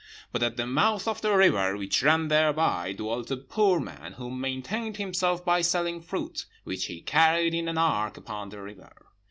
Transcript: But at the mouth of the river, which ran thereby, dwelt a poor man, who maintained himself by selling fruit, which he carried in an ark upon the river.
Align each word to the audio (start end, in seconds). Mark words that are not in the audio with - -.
But 0.31 0.41
at 0.41 0.57
the 0.57 0.65
mouth 0.65 1.07
of 1.07 1.21
the 1.21 1.31
river, 1.37 1.77
which 1.77 2.01
ran 2.01 2.27
thereby, 2.29 2.91
dwelt 2.93 3.29
a 3.29 3.37
poor 3.37 3.79
man, 3.79 4.13
who 4.13 4.31
maintained 4.31 4.97
himself 4.97 5.45
by 5.45 5.61
selling 5.61 6.01
fruit, 6.01 6.45
which 6.63 6.85
he 6.85 7.01
carried 7.01 7.53
in 7.53 7.67
an 7.67 7.77
ark 7.77 8.17
upon 8.17 8.49
the 8.49 8.63
river. 8.63 8.91